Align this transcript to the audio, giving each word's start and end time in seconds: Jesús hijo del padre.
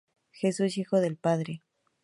Jesús 0.31 0.79
hijo 0.79 0.99
del 0.99 1.15
padre. 1.15 1.61